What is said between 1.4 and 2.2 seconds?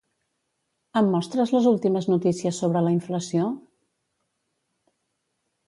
les últimes